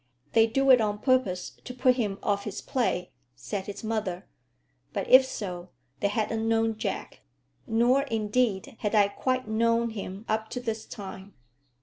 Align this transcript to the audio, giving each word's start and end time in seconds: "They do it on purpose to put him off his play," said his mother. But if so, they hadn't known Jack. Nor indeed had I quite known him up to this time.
"They 0.33 0.47
do 0.47 0.71
it 0.71 0.81
on 0.81 0.97
purpose 0.97 1.51
to 1.63 1.75
put 1.75 1.95
him 1.97 2.17
off 2.23 2.45
his 2.45 2.59
play," 2.59 3.11
said 3.35 3.67
his 3.67 3.83
mother. 3.83 4.25
But 4.93 5.07
if 5.07 5.23
so, 5.27 5.69
they 5.99 6.07
hadn't 6.07 6.49
known 6.49 6.75
Jack. 6.79 7.21
Nor 7.67 8.01
indeed 8.05 8.77
had 8.79 8.95
I 8.95 9.09
quite 9.09 9.47
known 9.47 9.91
him 9.91 10.25
up 10.27 10.49
to 10.49 10.59
this 10.59 10.87
time. 10.87 11.35